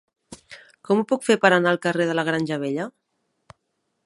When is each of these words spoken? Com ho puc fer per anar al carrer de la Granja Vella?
Com 0.89 1.01
ho 1.01 1.05
puc 1.11 1.27
fer 1.27 1.37
per 1.45 1.53
anar 1.59 1.75
al 1.75 1.81
carrer 1.87 2.09
de 2.13 2.19
la 2.21 2.27
Granja 2.31 2.61
Vella? 2.65 2.89